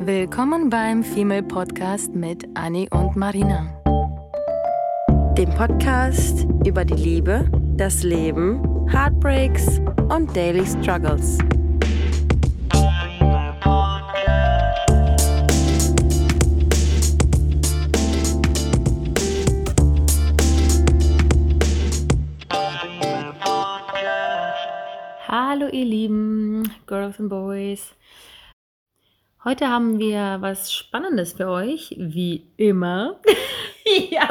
[0.00, 3.66] Willkommen beim Female Podcast mit Annie und Marina.
[5.36, 11.38] Dem Podcast über die Liebe, das Leben, Heartbreaks und Daily Struggles.
[25.26, 27.94] Hallo ihr Lieben Girls and Boys.
[29.44, 33.20] Heute haben wir was Spannendes für euch, wie immer.
[34.10, 34.28] ja.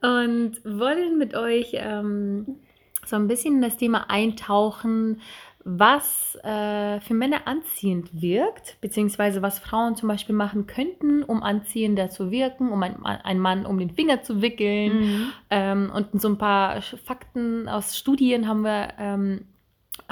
[0.00, 2.60] Und wollen mit euch ähm,
[3.04, 5.20] so ein bisschen in das Thema eintauchen,
[5.64, 12.08] was äh, für Männer anziehend wirkt, beziehungsweise was Frauen zum Beispiel machen könnten, um anziehender
[12.08, 15.00] zu wirken, um ein, einen Mann um den Finger zu wickeln.
[15.00, 15.32] Mhm.
[15.50, 19.44] Ähm, und so ein paar Fakten aus Studien haben wir ähm,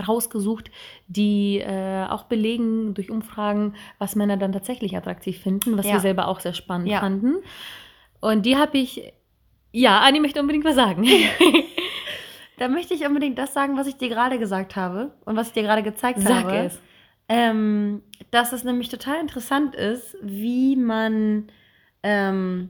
[0.07, 0.71] rausgesucht,
[1.07, 5.95] die äh, auch belegen durch Umfragen, was Männer dann tatsächlich attraktiv finden, was Ja.
[5.95, 7.01] wir selber auch sehr spannend Ja.
[7.01, 7.37] fanden.
[8.21, 9.13] Und die habe ich,
[9.73, 11.05] ja, Anni möchte unbedingt was sagen.
[12.59, 15.53] Da möchte ich unbedingt das sagen, was ich dir gerade gesagt habe und was ich
[15.55, 16.57] dir gerade gezeigt Sag habe.
[16.59, 16.79] es.
[17.29, 21.49] Ähm, dass es nämlich total interessant ist, wie man,
[22.05, 22.69] ähm,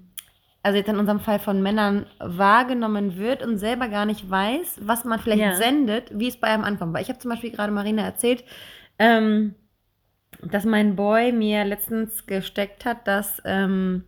[0.63, 5.05] also jetzt in unserem Fall von Männern, wahrgenommen wird und selber gar nicht weiß, was
[5.05, 5.55] man vielleicht Ja.
[5.57, 6.95] sendet, wie es bei einem ankommt.
[6.95, 8.45] Weil ich habe zum Beispiel gerade Marina erzählt,
[8.99, 9.55] ähm,
[10.43, 14.05] dass mein Boy mir letztens gesteckt hat, dass ähm,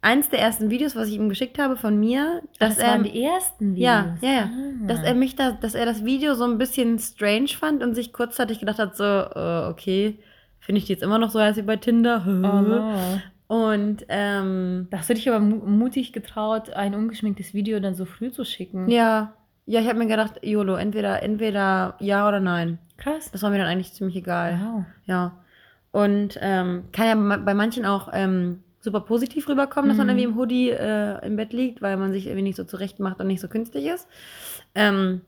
[0.00, 3.04] eins der ersten Videos, was ich ihm geschickt habe von mir, dass das er waren
[3.04, 3.82] die ersten Videos.
[3.86, 4.50] ja, ja, ja.
[4.52, 4.86] Ah.
[4.86, 8.12] Dass er mich da, dass er das Video so ein bisschen strange fand und sich
[8.12, 10.18] kurzzeitig gedacht hat, so, äh, okay,
[10.60, 12.24] finde ich die jetzt immer noch so heiß wie bei Tinder?
[12.26, 13.20] Oh.
[13.54, 18.04] Und ähm, Da hast du dich aber mu mutig getraut, ein ungeschminktes Video dann so
[18.04, 18.88] früh zu schicken.
[18.90, 19.32] ja,
[19.66, 22.78] ja, ich habe mir gedacht, YOLO, entweder, entweder ja oder nein.
[22.98, 23.30] Krass.
[23.30, 24.58] Das war mir dann eigentlich ziemlich egal.
[24.62, 24.84] Wow.
[25.06, 25.38] Ja.
[25.90, 30.10] Und ähm, kann ja ma- bei manchen auch ähm, super positiv rüberkommen, dass man Mhm.
[30.18, 33.20] irgendwie im Hoodie äh, im Bett liegt, weil man sich irgendwie nicht so zurecht macht
[33.20, 34.06] und nicht so künstlich ist.
[34.74, 35.22] Ähm,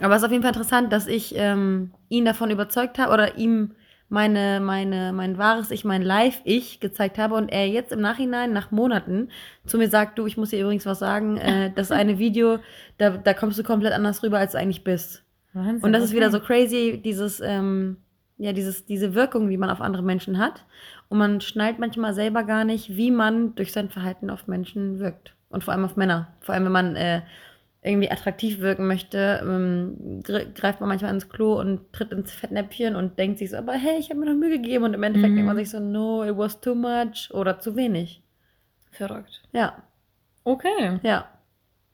[0.00, 3.36] aber es ist auf jeden Fall interessant, dass ich ähm, ihn davon überzeugt habe oder
[3.36, 3.72] ihm
[4.08, 8.70] meine, meine, mein wahres Ich, mein Live-Ich gezeigt habe und er jetzt im Nachhinein, nach
[8.70, 9.28] Monaten,
[9.66, 12.58] zu mir sagt, du, ich muss dir übrigens was sagen, äh, das eine Video,
[12.96, 15.24] da, da kommst du komplett anders rüber, als du eigentlich bist.
[15.52, 15.82] Wahnsinn.
[15.82, 16.36] Und das ist wieder okay.
[16.36, 17.98] so crazy, dieses, ähm,
[18.38, 20.64] ja, dieses, diese Wirkung, die man auf andere Menschen hat.
[21.08, 25.34] Und man schnallt manchmal selber gar nicht, wie man durch sein Verhalten auf Menschen wirkt.
[25.50, 26.28] Und vor allem auf Männer.
[26.40, 27.22] Vor allem, wenn man äh,
[27.88, 32.94] irgendwie attraktiv wirken möchte, ähm, gr- greift man manchmal ins Klo und tritt ins Fettnäpfchen
[32.96, 34.84] und denkt sich so, aber hey, ich habe mir noch Mühe gegeben.
[34.84, 35.36] Und im Endeffekt Mhm.
[35.36, 38.22] denkt man sich so, no, it was too much oder zu wenig.
[38.90, 39.42] Verrückt.
[39.52, 39.82] Ja,
[40.44, 40.98] Okay.
[41.02, 41.26] ja.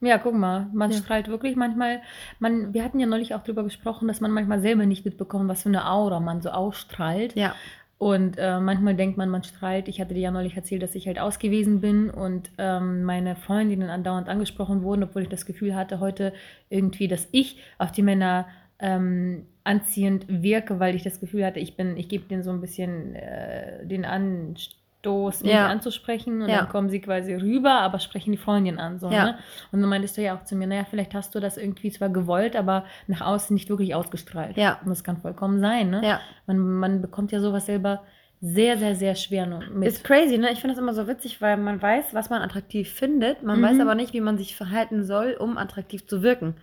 [0.00, 0.98] Ja, guck mal, man Ja.
[0.98, 2.02] strahlt wirklich manchmal,
[2.38, 5.62] man, wir hatten ja neulich auch drüber gesprochen, dass man manchmal selber nicht mitbekommt, was
[5.62, 7.34] für eine Aura man so ausstrahlt.
[7.36, 7.54] Ja,
[7.98, 9.88] Und äh, manchmal denkt man, man strahlt.
[9.88, 13.88] Ich hatte dir ja neulich erzählt, dass ich halt ausgewiesen bin und ähm, meine Freundinnen
[13.88, 16.32] andauernd angesprochen wurden, obwohl ich das Gefühl hatte, heute
[16.68, 18.46] irgendwie, dass ich auf die Männer
[18.80, 22.60] ähm, anziehend wirke, weil ich das Gefühl hatte, ich bin, ich gebe denen so ein
[22.60, 25.68] bisschen äh, den Anstoß, mich Ja.
[25.68, 26.58] anzusprechen und Ja.
[26.58, 28.98] dann kommen sie quasi rüber, aber sprechen die Freundin an.
[28.98, 29.24] So, Ja.
[29.24, 29.38] ne?
[29.72, 32.08] Und dann meintest du ja auch zu mir, naja, vielleicht hast du das irgendwie zwar
[32.08, 34.56] gewollt, aber nach außen nicht wirklich ausgestrahlt.
[34.56, 34.78] Ja.
[34.84, 36.00] Und das kann vollkommen sein, ne?
[36.06, 36.20] ja.
[36.46, 38.02] Man, man bekommt ja sowas selber
[38.40, 39.88] sehr, sehr, sehr schwer mit.
[39.88, 40.50] Ist crazy, ne?
[40.52, 43.42] Ich finde das immer so witzig, weil man weiß, was man attraktiv findet.
[43.42, 43.64] Man Mhm.
[43.64, 46.54] weiß aber nicht, wie man sich verhalten soll, um attraktiv zu wirken.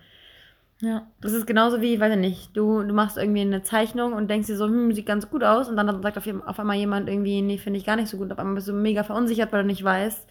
[0.82, 1.06] Ja.
[1.20, 4.48] Das ist genauso wie, weiß ich nicht, du, du machst irgendwie eine Zeichnung und denkst
[4.48, 5.68] dir so, hm, sieht ganz gut aus.
[5.68, 8.32] Und dann sagt auf, auf einmal jemand irgendwie, nee, finde ich gar nicht so gut.
[8.32, 10.28] Auf einmal bist du mega verunsichert, weil du nicht weißt,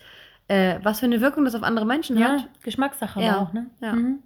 [0.49, 2.49] äh, was für eine Wirkung das auf andere Menschen ja, hat.
[2.63, 3.67] Geschmackssache Ja, auch, ne?
[3.81, 3.93] ja.
[3.93, 4.19] Mhm.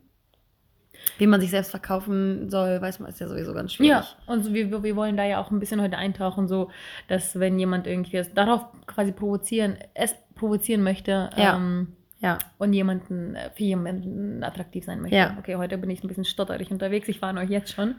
[1.20, 3.92] Wie man sich selbst verkaufen soll, weiß man, ist ja sowieso ganz schwierig.
[3.92, 6.72] Ja, und wir, wir wollen da ja auch ein bisschen heute eintauchen, so,
[7.08, 11.58] dass wenn jemand irgendwie es darauf quasi provozieren, es provozieren möchte Ja.
[11.58, 12.38] ähm, Ja.
[12.58, 15.16] und jemanden, äh, für jemanden attraktiv sein möchte.
[15.18, 15.36] Ja.
[15.40, 17.96] Okay, heute bin ich ein bisschen stotterig unterwegs, ich warne euch jetzt schon.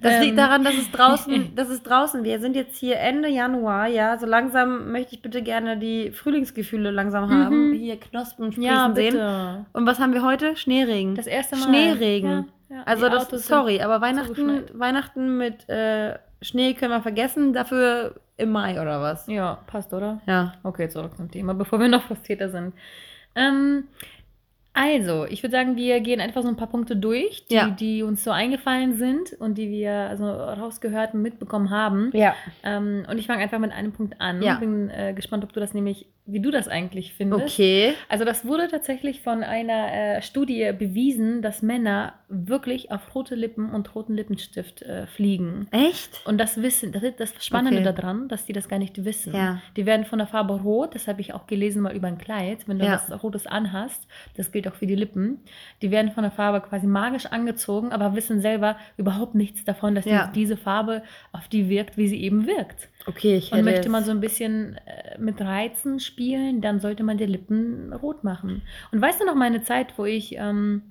[0.00, 2.24] Das Ähm, liegt daran, dass es draußen, das ist draußen.
[2.24, 4.18] Wir sind jetzt hier Ende Januar, ja.
[4.18, 7.68] So langsam möchte ich bitte gerne die Frühlingsgefühle langsam haben.
[7.70, 7.74] Mhm.
[7.74, 9.12] Hier Knospen sprießen Ja, sehen.
[9.12, 9.66] bitte.
[9.72, 10.56] Und was haben wir heute?
[10.56, 11.14] Schneeregen.
[11.14, 11.64] Das erste Mal.
[11.68, 12.48] Schneeregen.
[12.68, 14.62] Ja, ja, also das, sorry, aber Weihnachten.
[14.72, 17.52] Weihnachten mit äh, Schnee können wir vergessen.
[17.52, 19.28] Dafür im Mai oder was?
[19.28, 20.20] Ja, passt, oder?
[20.26, 20.54] Ja.
[20.64, 22.74] Okay, zurück zum Thema, bevor wir noch frustrierter sind.
[23.36, 23.88] Ähm,
[24.74, 27.68] also, ich würde sagen, wir gehen einfach so ein paar Punkte durch, die, Ja.
[27.70, 32.10] die uns so eingefallen sind und die wir also rausgehört und mitbekommen haben.
[32.12, 32.34] Ja.
[32.64, 34.42] Ähm, und ich fange einfach mit einem Punkt an.
[34.42, 34.56] Ja.
[34.56, 37.44] Bin äh, gespannt, ob du das nämlich, wie du das eigentlich findest.
[37.44, 37.94] Okay.
[38.08, 43.70] Also das wurde tatsächlich von einer äh, Studie bewiesen, dass Männer wirklich auf rote Lippen
[43.70, 45.68] und roten Lippenstift äh, fliegen.
[45.70, 46.20] Echt?
[46.26, 47.92] Und das wissen, das ist das Spannende Okay.
[47.94, 49.34] daran, dass die das gar nicht wissen.
[49.34, 49.60] Ja.
[49.76, 52.66] Die werden von der Farbe rot, das habe ich auch gelesen mal über ein Kleid,
[52.66, 53.00] wenn du Ja.
[53.08, 55.38] was Rotes anhast, das gilt auch für die Lippen,
[55.82, 60.04] die werden von der Farbe quasi magisch angezogen, aber wissen selber überhaupt nichts davon, dass
[60.04, 60.26] Ja.
[60.26, 61.02] die, diese Farbe
[61.32, 62.88] auf die wirkt, wie sie eben wirkt.
[63.06, 67.18] Okay, ich Und möchte man so ein bisschen äh, mit Reizen spielen, dann sollte man
[67.18, 68.62] die Lippen rot machen.
[68.92, 70.82] Und weißt du noch meine Zeit, wo ich ähm,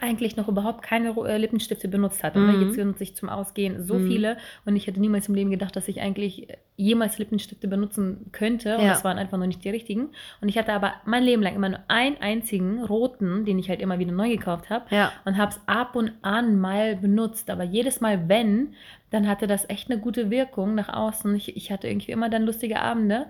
[0.00, 2.38] eigentlich noch überhaupt keine äh, Lippenstifte benutzt hatte?
[2.38, 2.62] Mhm.
[2.62, 4.06] Jetzt benutze ich zum Ausgehen so Mhm.
[4.06, 8.26] viele und ich hätte niemals im Leben gedacht, dass ich eigentlich äh, jemals Lippenstifte benutzen
[8.32, 8.76] könnte.
[8.78, 8.90] Und Ja.
[8.90, 10.08] das waren einfach noch nicht die richtigen.
[10.40, 13.80] Und ich hatte aber mein Leben lang immer nur einen einzigen roten, den ich halt
[13.80, 15.12] immer wieder neu gekauft habe Ja.
[15.24, 17.50] und habe es ab und an mal benutzt.
[17.50, 18.74] Aber jedes Mal, wenn,
[19.10, 21.34] dann hatte das echt eine gute Wirkung nach außen.
[21.36, 23.26] Ich, ich hatte irgendwie immer dann lustige Abende.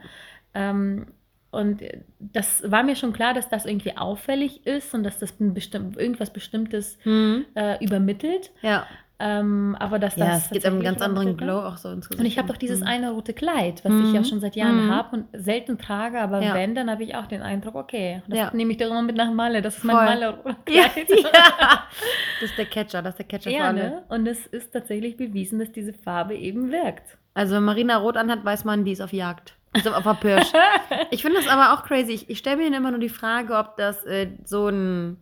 [0.55, 1.07] Ähm,
[1.51, 1.83] und
[2.19, 5.93] das war mir schon klar, dass das irgendwie auffällig ist und dass das ein bestimm
[5.97, 7.45] irgendwas Bestimmtes Hm.
[7.55, 8.51] äh, übermittelt.
[8.63, 8.87] Ja.
[9.23, 10.27] Ähm, aber dass das.
[10.27, 11.35] Ja, es gibt einen tatsächlich ganz anderen ne?
[11.37, 12.21] Glow auch so ins Gesicht.
[12.21, 12.87] Und ich habe doch dieses Hm.
[12.87, 14.05] eine rote Kleid, was Mhm.
[14.07, 14.91] ich ja schon seit Jahren Mhm.
[14.91, 16.55] habe und selten trage, aber Ja.
[16.55, 18.51] wenn, dann habe ich auch den Eindruck, okay, das Ja.
[18.55, 19.61] nehme ich doch immer mit nach Malle.
[19.61, 21.09] Das ist mein Malle-Kleid.
[21.11, 21.25] ja.
[22.41, 23.75] Das ist der Catcher, das ist der Catcher für Ja, alle.
[23.91, 24.03] ne?
[24.09, 27.19] Und es ist tatsächlich bewiesen, dass diese Farbe eben wirkt.
[27.35, 29.55] Also wenn Marina rot anhat, weiß man, die ist auf Jagd.
[29.73, 30.53] Ist auf, auf der Pirsch.
[31.11, 32.13] ich finde das aber auch crazy.
[32.13, 35.17] Ich, ich stelle mir immer nur die Frage, ob das äh, so ein,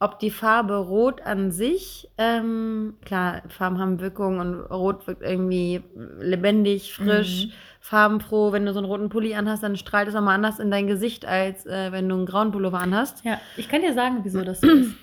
[0.00, 5.82] ob die Farbe Rot an sich, ähm, klar, Farben haben Wirkung und Rot wirkt irgendwie
[6.18, 7.52] lebendig, frisch, Mhm.
[7.80, 8.50] farbenfroh.
[8.50, 11.24] Wenn du so einen roten Pulli anhast, dann strahlt es nochmal anders in dein Gesicht,
[11.24, 13.24] als äh, wenn du einen grauen Pullover anhast.
[13.24, 14.94] Ja, ich kann dir sagen, wieso das so ist.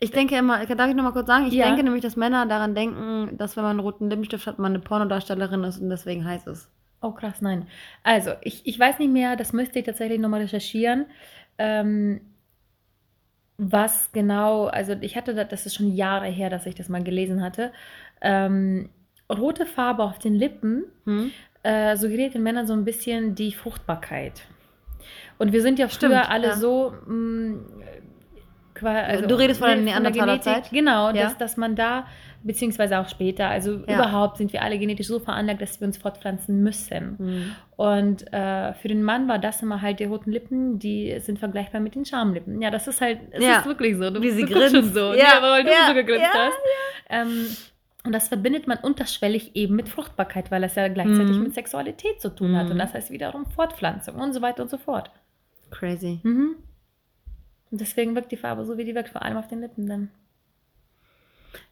[0.00, 1.46] Ich denke immer, darf ich nochmal kurz sagen?
[1.46, 1.66] Ich Ja.
[1.66, 4.80] denke nämlich, dass Männer daran denken, dass wenn man einen roten Lippenstift hat, man eine
[4.80, 6.70] Pornodarstellerin ist und deswegen heiß ist.
[7.00, 7.66] Oh, krass, nein.
[8.02, 11.06] Also, ich, ich weiß nicht mehr, das müsste ich tatsächlich nochmal recherchieren.
[11.56, 12.20] Ähm,
[13.56, 17.02] was genau, also ich hatte das, das ist schon Jahre her, dass ich das mal
[17.02, 17.72] gelesen hatte.
[18.20, 18.90] Ähm,
[19.32, 21.32] rote Farbe auf den Lippen Hm?
[21.62, 24.42] äh, suggeriert den Männern so ein bisschen die Fruchtbarkeit.
[25.38, 26.56] Und wir sind ja früher Stimmt, alle ja.
[26.56, 26.94] so.
[27.06, 28.07] Mh, qua-
[28.86, 30.70] also, Du redest von der ne, Neandertaler Genetik, Zeit?
[30.70, 31.24] Genau, Ja.
[31.24, 32.06] dass, dass man da,
[32.42, 33.96] beziehungsweise auch später, also Ja.
[33.96, 37.18] überhaupt sind wir alle genetisch so veranlagt, dass wir uns fortpflanzen müssen.
[37.18, 37.52] Hm.
[37.76, 41.80] Und äh, für den Mann war das immer halt die roten Lippen, die sind vergleichbar
[41.80, 42.60] mit den Schamlippen.
[42.62, 43.58] Ja, das ist halt, es Ja.
[43.58, 44.10] ist wirklich so.
[44.10, 46.56] Du, Wie sie du schon so, Ja, weil du so gegrinst hast.
[47.10, 47.46] Ähm,
[48.04, 51.42] und das verbindet man unterschwellig eben mit Fruchtbarkeit, weil das ja gleichzeitig Mhm.
[51.42, 52.66] mit Sexualität zu tun hat.
[52.66, 52.72] Mhm.
[52.72, 55.10] Und das heißt wiederum Fortpflanzung und so weiter und so fort.
[55.70, 56.20] Crazy.
[56.22, 56.54] Mhm.
[57.70, 60.10] Und deswegen wirkt die Farbe so, wie die wirkt, vor allem auf den Lippen dann.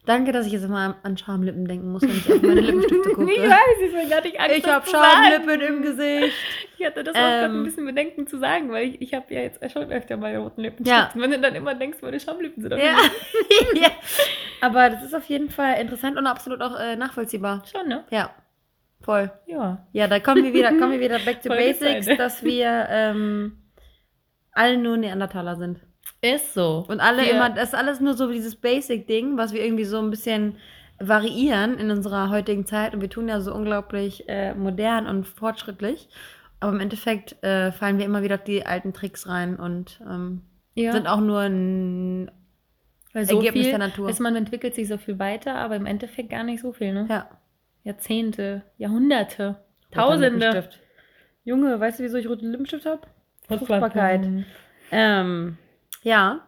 [0.06, 3.32] Danke, dass ich jetzt immer an- Schamlippen denken muss, wenn ich auf meine Lippenstifte gucke.
[3.32, 4.87] ich weiß, ich bin gar nicht Angst, Ich habe.
[4.88, 6.34] Schamlippen im Gesicht.
[6.78, 7.60] Ich hatte das auch gerade Ähm.
[7.60, 10.60] ein bisschen Bedenken zu sagen, weil ich, ich habe ja jetzt schon öfter mal roten
[10.62, 10.87] Lippen.
[10.87, 11.10] Ja.
[11.14, 12.96] Wenn du dann immer denkst, meine Schamlippen sind auf Ja.
[13.75, 13.90] ja.
[14.60, 17.62] Aber das ist auf jeden Fall interessant und absolut auch äh, nachvollziehbar.
[17.70, 18.04] Schon, ne?
[18.10, 18.31] Ja.
[19.02, 19.31] Voll.
[19.46, 19.87] Ja.
[19.93, 23.58] Ja, da kommen wir wieder, kommen wir wieder back to Voll basics, dass wir ähm,
[24.56, 25.81] alle nur Neandertaler sind.
[26.23, 26.85] Ist so.
[26.88, 29.99] Und alle Wir- immer, das ist alles nur so dieses Basic-Ding, was wir irgendwie so
[29.99, 30.56] ein bisschen
[30.99, 32.94] variieren in unserer heutigen Zeit.
[32.94, 36.08] Und wir tun ja so unglaublich äh, modern und fortschrittlich.
[36.58, 40.43] Aber im Endeffekt äh, fallen wir immer wieder auf die alten Tricks rein und ähm,
[40.75, 40.93] Ja.
[40.93, 42.31] sind auch nur ein
[43.12, 44.08] Weil so Ergebnis der Natur.
[44.08, 47.06] Ist, man entwickelt sich so viel weiter, aber im Endeffekt gar nicht so viel, ne?
[47.11, 47.29] Ja.
[47.85, 49.56] Jahrzehnte, Jahrhunderte,
[49.93, 50.69] Tausende.
[51.44, 53.03] Junge, weißt du, wieso ich roten Lippenstift habe?
[53.48, 54.26] Fruchtbarkeit.
[54.91, 55.58] Ähm,
[56.03, 56.41] ja.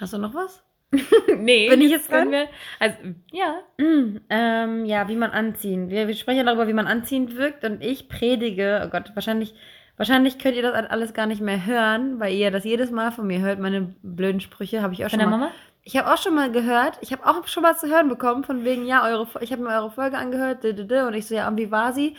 [0.00, 0.62] Hast du noch was?
[1.38, 1.68] nee.
[1.68, 2.30] Bin ich jetzt dran?
[2.30, 2.96] Wir, also,
[3.32, 3.56] ja.
[3.78, 5.90] Mm, ähm, ja, wie man anziehen.
[5.90, 9.54] Wir, wir sprechen ja darüber, wie man anziehend wirkt und ich predige, oh Gott, wahrscheinlich,
[9.96, 13.26] wahrscheinlich könnt ihr das alles gar nicht mehr hören, weil ihr das jedes Mal von
[13.26, 15.38] mir hört, meine blöden Sprüche, habe ich auch Von schon der mal.
[15.38, 15.52] Mama?
[15.82, 18.64] Ich habe auch schon mal gehört, ich habe auch schon mal zu hören bekommen, von
[18.64, 21.34] wegen, ja, eure, ich habe mir eure Folge angehört, d, d, d, und ich so,
[21.34, 22.16] ja, und wie war sie?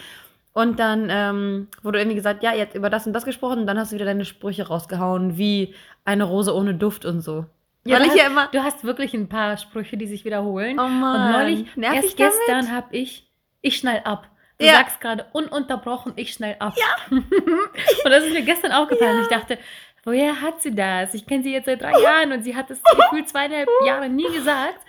[0.58, 3.78] Und dann ähm, wurde irgendwie gesagt, ja, habt über das und das gesprochen, und dann
[3.78, 7.46] hast du wieder deine Sprüche rausgehauen, wie eine Rose ohne Duft und so.
[7.86, 8.48] Ja, Weil du ich ja hast- immer.
[8.52, 10.80] Du hast wirklich ein paar Sprüche, die sich wiederholen.
[10.80, 11.28] Oh Mann.
[11.28, 12.34] Und neulich, Nerv erst ich damit?
[12.48, 13.30] gestern habe ich,
[13.62, 14.28] ich schnell ab.
[14.58, 14.74] Du Ja.
[14.74, 16.74] sagst gerade ununterbrochen, ich schnell ab.
[16.76, 17.18] Ja.
[17.18, 19.22] und das ist mir gestern aufgefallen.
[19.22, 19.60] Ich dachte,
[20.04, 21.14] woher hat sie das?
[21.14, 24.28] Ich kenne sie jetzt seit drei Jahren und sie hat es gefühlt zweieinhalb Jahre nie
[24.34, 24.80] gesagt.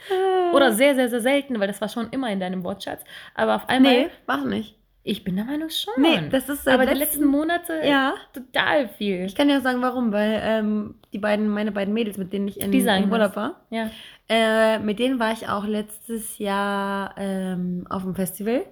[0.54, 3.02] Oder sehr, sehr, sehr selten, weil das war schon immer in deinem Wortschatz.
[3.34, 4.76] Aber auf einmal, Nee, mach nicht.
[5.04, 5.94] Ich bin der Meinung schon.
[6.02, 8.14] Nee, das ist seit Aber die letzten- letzten Monate Ja.
[8.34, 9.24] total viel.
[9.24, 12.60] Ich kann auch sagen, warum, weil ähm, die beiden, meine beiden Mädels, mit denen ich
[12.60, 13.90] in, im Urlaub war, Ja.
[14.28, 18.66] äh, mit denen war ich auch letztes Jahr ähm, auf dem Festival.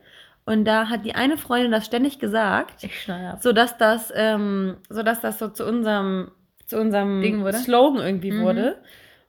[0.44, 3.38] Und da hat die eine Freundin das ständig gesagt, Ich schnell ab.
[3.42, 6.30] sodass das, ähm, sodass das so zu unserem,
[6.66, 7.22] zu unserem?
[7.52, 8.42] Slogan irgendwie Mhm.
[8.42, 8.76] wurde.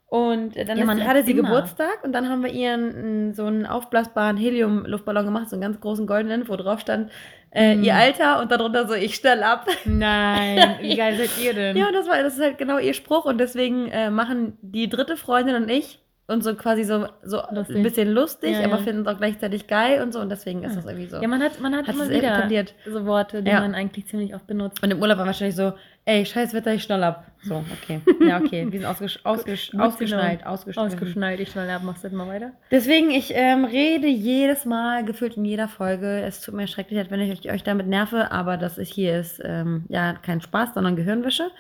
[0.10, 1.44] Und dann Ja, hatte sie immer.
[1.50, 5.82] Geburtstag und dann haben wir ihr einen, so einen aufblasbaren Helium-Luftballon gemacht, so einen ganz
[5.82, 7.12] großen goldenen, wo drauf stand
[7.52, 7.84] äh, Mhm.
[7.84, 9.68] ihr Alter und darunter so, ich stell ab.
[9.86, 11.76] Nein, wie geil seid ihr denn?
[11.76, 14.88] Ja, und das war das ist halt genau ihr Spruch und deswegen äh, machen die
[14.90, 16.00] dritte Freundin und ich
[16.30, 17.78] uns so quasi so, so Lustig.
[17.78, 18.84] ein bisschen lustig, Ja, aber ja.
[18.84, 20.76] finden es auch gleichzeitig geil und so und deswegen ist Ja.
[20.82, 21.22] das irgendwie so.
[21.22, 22.48] Ja, man hat, man hat, Hat immer es wieder
[22.86, 23.62] so Worte, die Ja.
[23.62, 24.84] man eigentlich ziemlich oft benutzt.
[24.84, 25.72] und im Urlaub war wahrscheinlich so,
[26.08, 27.26] ey, scheiß Wetter, ich schnall ab.
[27.44, 28.02] So, okay.
[28.26, 28.66] Ja, okay.
[28.72, 30.86] Wir sind ausgesch ausgesch Gut ausgeschneit, ausgeschneit.
[30.86, 32.54] Ausgeschneit, ich schnell ab, machst du jetzt mal weiter?
[32.72, 36.22] Deswegen, ich ähm, rede jedes Mal, gefühlt in jeder Folge.
[36.22, 39.20] Es tut mir schrecklich leid, wenn ich euch, euch damit nerve, aber das ist hier
[39.20, 41.52] ist ähm, ja kein Spaß, sondern Gehirnwäsche.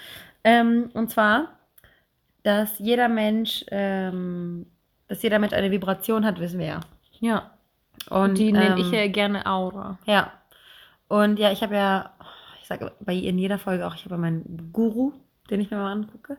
[0.45, 1.49] Ähm, und zwar,
[2.43, 4.65] dass jeder Mensch, ähm,
[5.09, 6.79] dass jeder Mensch eine Vibration hat, wissen wir ja.
[7.19, 7.51] Ja,
[8.09, 9.97] Und und die nenne ähm, ich ja gerne Aura.
[10.05, 10.31] Ja.
[11.09, 12.11] Und ja, ich habe ja,
[12.67, 15.13] ich sage bei in jeder Folge auch, ich habe ja meinen Guru,
[15.50, 16.38] den ich mir mal angucke.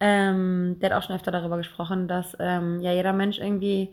[0.00, 3.90] Ähm, der hat auch schon öfter darüber gesprochen, dass ähm, ja jeder Mensch irgendwie,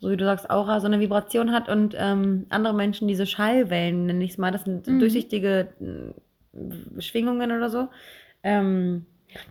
[0.00, 4.06] so wie du sagst, Aura, so eine Vibration hat und ähm, andere Menschen diese Schallwellen,
[4.06, 4.98] nenne ich es mal, das sind Mhm.
[4.98, 7.88] durchsichtige äh, Schwingungen oder so.
[8.42, 9.06] Ähm,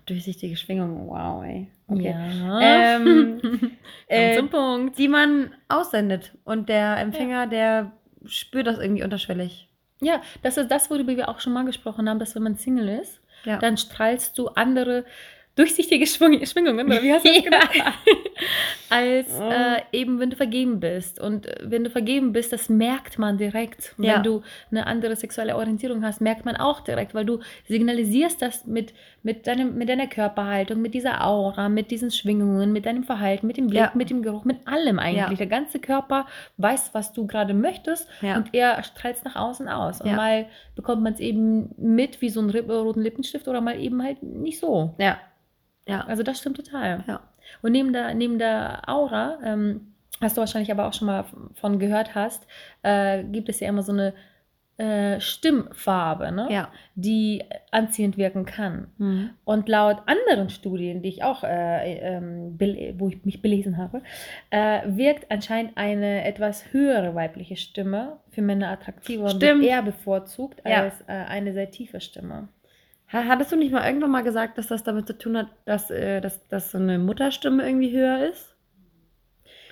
[0.08, 1.70] durchsichtige Schwingungen, wow, ey.
[1.88, 2.12] Okay.
[2.12, 2.98] Ja.
[2.98, 3.40] Ähm,
[4.08, 4.98] äh, zum Punkt.
[4.98, 6.34] die man aussendet.
[6.44, 7.94] Und der Empfänger, der
[8.26, 9.70] spürt das irgendwie unterschwellig.
[10.02, 12.90] Ja, das ist das, worüber wir auch schon mal gesprochen haben, dass wenn man Single
[13.02, 13.58] ist, Ja.
[13.58, 15.06] dann strahlst du andere
[15.62, 17.44] durchsichtige Schwung Schwingungen, oder wie hast du das Ja.
[17.44, 17.70] genannt?
[18.90, 19.50] Als Oh.
[19.50, 21.20] äh, eben, wenn du vergeben bist.
[21.22, 23.94] Und äh, wenn du vergeben bist, das merkt man direkt.
[23.98, 24.16] Ja.
[24.16, 28.66] Wenn du eine andere sexuelle Orientierung hast, merkt man auch direkt, weil du signalisierst das
[28.66, 33.48] mit, mit, deinem, mit deiner Körperhaltung, mit dieser Aura, mit diesen Schwingungen, mit deinem Verhalten,
[33.48, 33.92] mit dem Blick, Ja.
[33.94, 35.22] mit dem Geruch, mit allem eigentlich.
[35.22, 35.34] Ja.
[35.34, 36.26] Der ganze Körper
[36.58, 38.36] weiß, was du gerade möchtest Ja.
[38.36, 40.02] und er strahlt es nach außen aus.
[40.02, 40.16] Und Ja.
[40.18, 44.04] mal bekommt man es eben mit wie so ein Rip- roten Lippenstift oder mal eben
[44.04, 44.96] halt nicht so.
[44.98, 45.18] Ja.
[45.88, 46.02] Ja.
[46.02, 47.04] Also das stimmt total.
[47.08, 47.22] Ja.
[47.62, 51.80] Und neben der, neben der Aura, ähm, hast du wahrscheinlich aber auch schon mal von
[51.80, 52.46] gehört hast,
[52.84, 54.14] äh, gibt es ja immer so eine
[54.78, 56.48] äh, Stimmfarbe, ne?
[56.50, 56.70] Ja.
[56.96, 58.88] die anziehend wirken kann.
[58.98, 59.30] Mhm.
[59.44, 62.58] Und laut anderen Studien, die ich auch, äh, ähm,
[62.98, 64.02] wo ich mich belesen habe,
[64.50, 69.62] äh, wirkt anscheinend eine etwas höhere weibliche Stimme für Männer attraktiver und Stimmt.
[69.62, 70.84] wird eher bevorzugt Ja.
[70.84, 72.48] als äh, eine sehr tiefe Stimme.
[73.14, 75.92] Ha- Hattest du nicht mal irgendwann mal gesagt, dass das damit zu tun hat, dass,
[75.92, 78.51] äh, dass, dass so eine Mutterstimme irgendwie höher ist?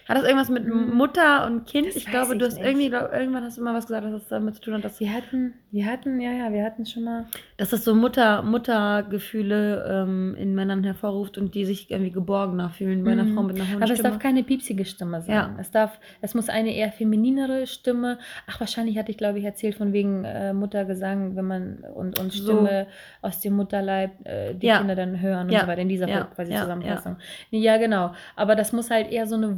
[0.09, 0.93] Hat das irgendwas mit Hm.
[0.95, 1.87] Mutter und Kind?
[1.87, 2.65] Das Ich glaube, ich du hast nicht.
[2.65, 4.99] irgendwie, glaub, irgendwann hast du mal was gesagt, dass das damit zu tun hat, dass,
[4.99, 7.25] Wir hatten, wir hatten, ja, ja, wir hatten schon mal.
[7.57, 13.03] dass das so Mutter, Muttergefühle ähm, in Männern hervorruft und die sich irgendwie geborgener fühlen
[13.03, 13.35] bei einer Mhm.
[13.35, 15.35] Frau mit einer hohen Aber es darf keine piepsige Stimme sein.
[15.35, 15.55] Ja.
[15.59, 18.17] Es darf, es muss eine eher femininere Stimme.
[18.47, 22.31] Ach, wahrscheinlich hatte ich, glaube ich, erzählt von wegen äh, Muttergesang, wenn man und, und
[22.31, 22.43] So.
[22.53, 22.87] Stimme
[23.21, 24.79] aus dem Mutterleib äh, die Ja.
[24.79, 25.61] Kinder dann hören und Ja.
[25.61, 26.23] so weiter in dieser Ja.
[26.23, 26.61] quasi Ja.
[26.61, 27.17] Zusammenfassung.
[27.51, 27.77] Ja.
[27.77, 28.13] genau.
[28.35, 29.57] Aber das muss halt eher so eine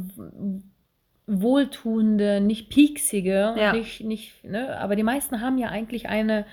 [1.26, 3.72] wohltuende, nicht pieksige, Ja.
[3.72, 4.78] nicht, nicht, ne?
[4.78, 6.44] Aber die meisten haben ja eigentlich eine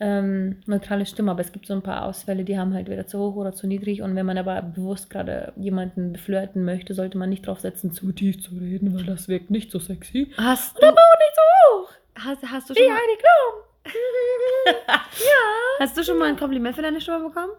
[0.00, 3.18] ähm, neutrale Stimme, aber es gibt so ein paar Ausfälle, die haben halt wieder zu
[3.18, 4.02] hoch oder zu niedrig.
[4.02, 8.10] Und wenn man aber bewusst gerade jemanden beflirten möchte, sollte man nicht drauf setzen, zu
[8.12, 10.32] tief zu reden, weil das wirkt nicht so sexy.
[10.36, 11.42] Hast du, nicht so
[11.78, 11.90] hoch!
[12.16, 13.94] hast, hast, du schon mal, Heidi Klum!
[15.80, 17.52] hast du schon mal ein Kompliment für deine Stimme bekommen?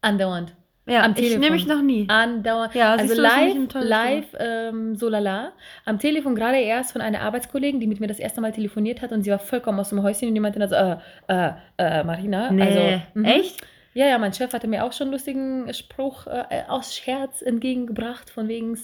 [0.00, 0.54] Andauernd.
[0.86, 1.40] Ja, Am ich Telefon.
[1.40, 2.06] nehme mich noch nie.
[2.08, 2.74] Andauernd.
[2.74, 5.52] Ja, also ich live, live, ähm, so lala.
[5.86, 9.10] Am Telefon gerade erst von einer Arbeitskollegin, die mit mir das erste Mal telefoniert hat
[9.12, 10.96] und sie war vollkommen aus dem Häuschen und die meinte dann so, äh,
[11.28, 12.50] äh, äh, Marina.
[12.50, 12.80] Nee, Also,
[13.14, 13.24] mhm.
[13.24, 13.66] echt?
[13.94, 18.28] Ja, ja, mein Chef hatte mir auch schon einen lustigen Spruch äh, aus Scherz entgegengebracht,
[18.28, 18.76] von wegen,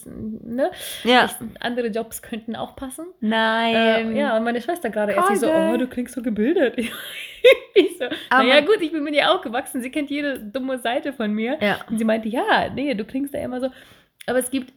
[0.44, 0.70] ne?
[1.02, 1.24] Ja.
[1.26, 3.06] Ich, andere Jobs könnten auch passen.
[3.20, 3.74] Nein.
[3.76, 6.78] Ähm, ja, und meine Schwester gerade erst, sie so, oh, du klingst so gebildet.
[7.74, 11.12] ich so, Aber- naja gut, ich bin mit ihr aufgewachsen, sie kennt jede dumme Seite
[11.12, 11.58] von mir.
[11.60, 11.80] Ja.
[11.90, 13.70] Und sie meinte, ja, nee, du klingst da immer so.
[14.26, 14.72] Aber es gibt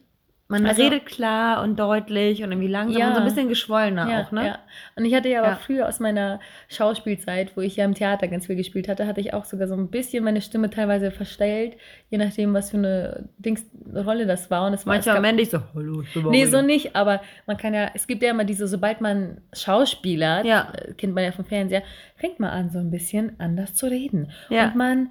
[0.46, 3.08] Man Also- redet klar und deutlich und irgendwie langsam Ja.
[3.08, 4.46] und so ein bisschen geschwollener ja, auch, ne?
[4.46, 4.58] ja.
[4.94, 5.56] Und ich hatte ja aber Ja.
[5.56, 9.32] früher aus meiner Schauspielzeit, wo ich ja im Theater ganz viel gespielt hatte, hatte ich
[9.32, 11.76] auch sogar so ein bisschen meine Stimme teilweise verstellt,
[12.10, 14.66] je nachdem, was für eine Dings Rolle das war.
[14.66, 17.22] Und es war Manchmal am Ende ich so, hallo, ich bin Nee, so nicht, aber
[17.46, 20.72] man kann ja, es gibt ja immer diese, sobald man Schauspieler, Ja.
[20.74, 21.82] äh, kennt man ja vom Fernseher,
[22.16, 24.30] fängt man an, so ein bisschen anders zu reden.
[24.50, 24.66] Ja.
[24.66, 25.10] Und man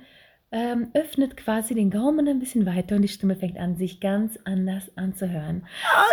[0.56, 4.38] ähm, öffnet quasi den Gaumen ein bisschen weiter und die Stimme fängt an, sich ganz
[4.46, 5.66] anders anzuhören.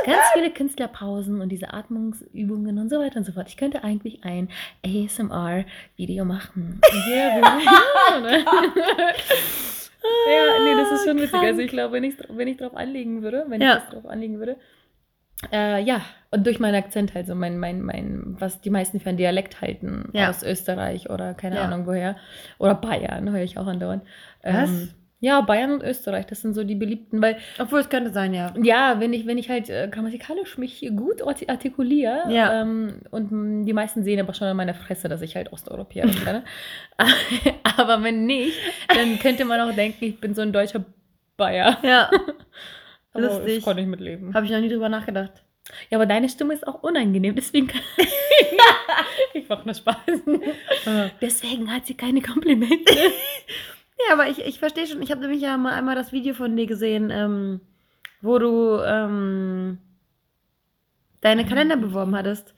[0.07, 3.49] ganz viele Künstlerpausen und diese Atmungsübungen und so weiter und so fort.
[3.49, 4.49] Ich könnte eigentlich ein
[4.85, 6.81] ASMR-Video machen.
[7.11, 8.45] Ja, ja, ne?
[8.45, 11.35] ja, nee, das ist schon witzig.
[11.35, 13.77] Also ich glaube, wenn ich, wenn ich drauf anlegen würde, wenn Ja.
[13.77, 14.57] ich das drauf anlegen würde,
[15.53, 19.09] äh, ja, und durch meinen Akzent halt so mein, mein, mein, was die meisten für
[19.09, 20.31] einen Dialekt halten Ja.
[20.31, 21.63] aus Österreich oder keine Ja.
[21.65, 22.17] Ahnung woher.
[22.59, 24.03] Oder Bayern, höre ich auch andauernd.
[24.43, 24.69] Was?
[24.71, 24.89] Ähm,
[25.23, 28.55] Ja, Bayern und Österreich, das sind so die beliebten, weil Obwohl es könnte sein, ja.
[28.63, 32.63] ja, wenn ich, wenn ich halt äh, grammatikalisch mich gut arti- artikuliere Ja.
[32.63, 36.25] ähm, und die meisten sehen aber schon an meiner Fresse, dass ich halt Osteuropäer bin.
[36.25, 36.43] ne?
[37.77, 38.57] aber wenn nicht,
[38.89, 40.85] dann könnte man auch denken, ich bin so ein deutscher
[41.37, 41.77] Bayer.
[41.83, 42.09] Ja.
[43.13, 43.59] Aber Lustig.
[43.59, 44.35] Ich kann nicht mitleben.
[44.35, 45.45] Habe ich noch nie drüber nachgedacht.
[45.91, 47.83] Ja, aber deine Stimme ist auch unangenehm, deswegen kann
[49.35, 49.99] ich mach nur Spaß.
[51.21, 52.93] deswegen hat sie keine Komplimente.
[54.09, 55.03] Ja, aber ich, ich verstehe schon.
[55.03, 57.61] Ich habe nämlich ja mal einmal das Video von dir gesehen, ähm,
[58.23, 59.79] wo du ähm,
[61.21, 62.55] deine Kalender beworben hattest.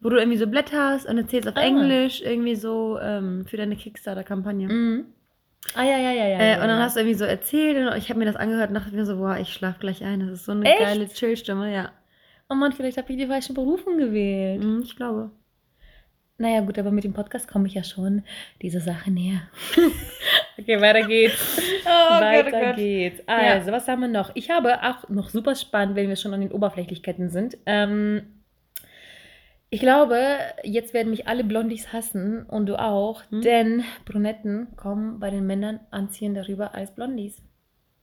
[0.00, 1.60] Wo du irgendwie so Blätter hast und erzählst auf Ah.
[1.62, 4.68] Englisch irgendwie so ähm, für deine Kickstarter-Kampagne.
[4.68, 5.04] Mhm.
[5.74, 6.38] Ah ja, ja, ja, ja.
[6.38, 6.84] Äh, ja, und dann ja.
[6.84, 9.16] hast du irgendwie so erzählt und ich habe mir das angehört und dachte mir so,
[9.16, 10.20] boah, ich schlaf gleich ein.
[10.20, 10.80] Das ist so eine Echt?
[10.80, 11.92] geile Chill-Stimme, ja.
[12.48, 14.62] Oh Mann, vielleicht habe ich die falschen Berufen gewählt.
[14.62, 15.30] Mhm, ich glaube.
[16.38, 18.24] Naja, gut, aber mit dem Podcast komme ich ja schon
[18.62, 19.42] dieser Sache näher.
[20.58, 21.60] okay, weiter geht's.
[21.84, 23.22] Oh weiter geht's.
[23.26, 24.30] Also, was haben wir noch?
[24.34, 27.56] Ich habe auch noch super spannend, wenn wir schon an den Oberflächlichkeiten sind.
[27.66, 28.39] Ähm,
[29.70, 30.18] ich glaube,
[30.64, 33.40] jetzt werden mich alle Blondies hassen und du auch, Hm?
[33.42, 37.42] denn Brunetten kommen bei den Männern anziehender rüber als Blondies.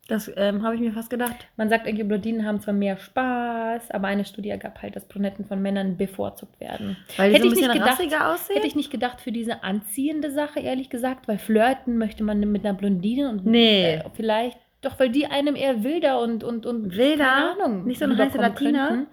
[0.09, 1.35] Das ähm, habe ich mir fast gedacht.
[1.57, 5.43] Man sagt irgendwie, Blondinen haben zwar mehr Spaß, aber eine Studie ergab halt, dass Brunetten
[5.43, 6.95] von Männern bevorzugt werden.
[7.17, 7.73] Weil die Hätte so ein ich nicht
[8.09, 8.25] gedacht.
[8.33, 8.55] aussehen.
[8.55, 12.63] Hätte ich nicht gedacht für diese anziehende Sache, ehrlich gesagt, weil flirten möchte man mit
[12.65, 13.95] einer Blondine und Nee.
[13.95, 17.25] äh, vielleicht, doch weil die einem eher wilder und, und, und Wilder?
[17.25, 18.87] keine Ahnung, Nicht so eine heiße Latina?
[18.87, 19.07] könnten.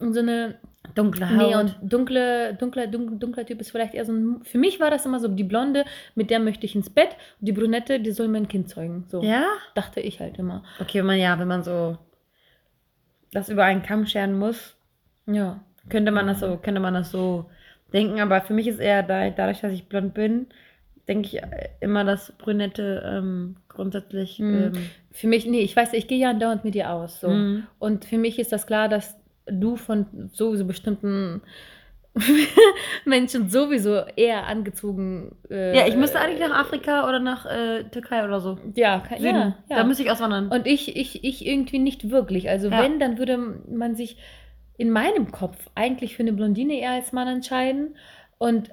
[0.00, 0.56] Und so eine,
[0.94, 1.36] Dunkle Haut.
[1.36, 4.90] nee, und dunkle, dunkler, dunkler, dunkler Typ ist vielleicht eher so ein, für mich war
[4.90, 8.12] das immer so, die Blonde, mit der möchte ich ins Bett und die Brünette, die
[8.12, 9.04] soll mein Kind zeugen.
[9.08, 9.44] So ja?
[9.74, 10.62] dachte ich halt immer.
[10.80, 11.98] Okay, wenn man ja, wenn man so
[13.32, 14.76] das über einen Kamm scheren muss,
[15.26, 15.60] Ja.
[15.88, 17.50] könnte man das so, könnte man das so
[17.92, 18.20] denken.
[18.20, 20.46] Aber für mich ist eher da, dadurch, dass ich blond bin,
[21.08, 24.38] denke ich äh, immer, dass Brünette ähm, grundsätzlich.
[24.38, 24.72] Mhm.
[24.74, 27.20] Ähm, Für mich, nee, ich weiß, ich gehe ja andauernd mit dir aus.
[27.20, 27.28] So.
[27.28, 27.66] Mhm.
[27.78, 29.16] Und für mich ist das klar, dass
[29.46, 31.42] du von sowieso bestimmten
[33.04, 35.36] Menschen sowieso eher angezogen.
[35.50, 38.58] Äh, ja, ich müsste eigentlich nach Afrika oder nach äh, Türkei oder so.
[38.74, 39.24] Ja, Süden.
[39.24, 39.76] ja, ja.
[39.76, 40.48] Da müsste ich auswandern.
[40.48, 42.48] Und ich, ich, ich irgendwie nicht wirklich.
[42.48, 42.82] Also Ja.
[42.82, 44.16] wenn, dann würde man sich
[44.78, 47.96] in meinem Kopf eigentlich für eine Blondine eher als Mann entscheiden.
[48.38, 48.70] Und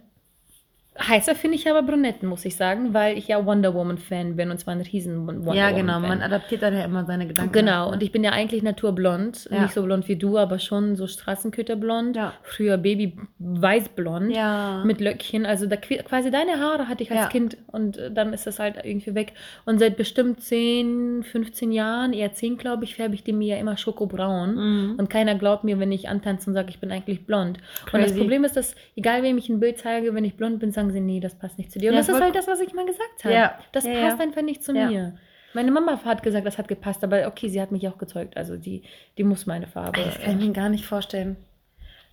[1.00, 4.60] heißer finde ich aber Brunetten, muss ich sagen, weil ich ja Wonder Woman-Fan bin und
[4.60, 5.76] zwar ein riesen Wonder ja, Woman-Fan.
[5.76, 6.00] genau.
[6.00, 7.52] Man adaptiert dann ja immer seine Gedanken.
[7.52, 9.50] Genau, und ich bin ja eigentlich naturblond.
[9.52, 9.64] Ja.
[9.64, 12.16] Nicht so blond wie du, aber schon so Straßenköterblond.
[12.16, 12.34] Ja.
[12.44, 14.36] Früher Baby weißblond.
[14.36, 14.84] Ja.
[14.86, 15.46] Mit Löckchen.
[15.46, 17.28] Also da, quasi deine Haare hatte ich als Ja.
[17.28, 19.34] Kind und äh, dann ist das halt irgendwie weg.
[19.66, 23.62] Und seit bestimmt 10, 15 Jahren, eher 10 glaube ich, färbe ich die mir ja
[23.62, 24.56] immer schokobraun.
[24.56, 24.96] Mhm.
[24.98, 27.58] Und keiner glaubt mir, wenn ich antanze und sage, ich bin eigentlich blond.
[27.92, 28.20] Und das Crazy.
[28.20, 31.00] Problem ist, dass egal wem ich ein Bild zeige, wenn ich blond bin, sagen sie,
[31.00, 31.90] nee, das passt nicht zu dir.
[31.90, 33.34] Und Ja, das ist halt das, was ich mal gesagt habe.
[33.34, 33.60] Ja.
[33.72, 35.18] Das Ja, passt einfach nicht zu mir.
[35.54, 38.38] Meine Mama hat gesagt, das hat gepasst, aber okay, sie hat mich auch gezeugt.
[38.38, 38.84] Also die,
[39.18, 40.02] die muss meine Farbe.
[40.02, 41.38] Das kann ich mir gar nicht vorstellen.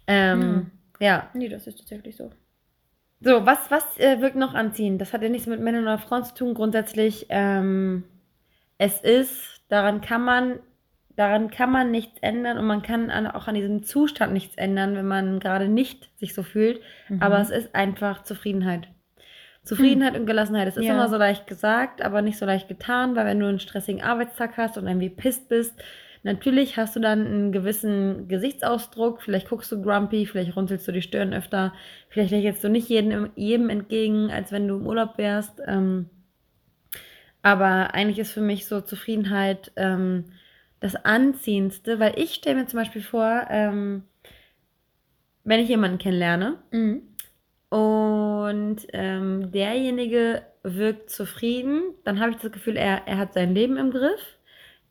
[0.07, 1.31] Ähm, ja.
[1.35, 2.31] nee, das ist tatsächlich so.
[3.23, 5.01] So, was, was äh, wirkt noch anziehend?
[5.01, 6.55] Das hat ja nichts mit Männern oder Frauen zu tun.
[6.55, 8.05] Grundsätzlich, ähm,
[8.79, 10.59] es ist, daran kann man,
[11.17, 14.95] daran kann man nichts ändern und man kann an, auch an diesem Zustand nichts ändern,
[14.97, 16.81] wenn man gerade nicht sich so fühlt.
[17.09, 17.23] Mhm.
[17.23, 18.89] Aber es ist einfach Zufriedenheit.
[19.63, 20.69] Zufriedenheit und Gelassenheit.
[20.69, 20.95] Es ist Ja.
[20.95, 24.57] immer so leicht gesagt, aber nicht so leicht getan, weil wenn du einen stressigen Arbeitstag
[24.57, 25.75] hast und irgendwie pisst bist,
[26.23, 29.21] natürlich hast du dann einen gewissen Gesichtsausdruck.
[29.23, 31.75] Vielleicht guckst du grumpy, vielleicht runzelst du die Stirn öfter,
[32.09, 35.61] vielleicht lächelst du nicht jedem, jedem entgegen, als wenn du im Urlaub wärst.
[35.67, 36.09] Ähm,
[37.43, 40.25] aber eigentlich ist für mich so Zufriedenheit ähm,
[40.81, 44.05] das Anziehendste, weil ich stelle mir zum Beispiel vor, ähm,
[45.45, 47.03] wenn ich jemanden kennenlerne, Mhm.
[47.71, 53.77] und ähm, derjenige wirkt zufrieden, dann habe ich das Gefühl, er, er hat sein Leben
[53.77, 54.39] im Griff.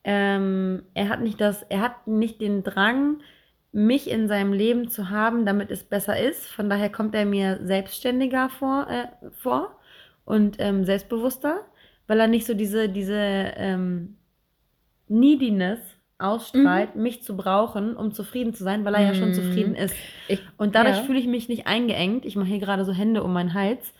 [0.03, 3.21] Ähm, er hat nicht das, er hat nicht den Drang,
[3.71, 6.47] mich in seinem Leben zu haben, damit es besser ist.
[6.47, 9.79] Von daher kommt er mir selbstständiger vor, äh, vor
[10.25, 11.65] und ähm, selbstbewusster,
[12.07, 14.17] weil er nicht so diese, diese ähm,
[15.09, 15.79] Neediness
[16.17, 19.33] ausstrahlt, mich zu brauchen, um zufrieden zu sein, weil er ja schon Mhm.
[19.33, 19.95] zufrieden ist.
[20.27, 21.03] Ich, Und dadurch Ja.
[21.03, 22.25] fühle ich mich nicht eingeengt.
[22.25, 23.93] Ich mache hier gerade so Hände um meinen Hals.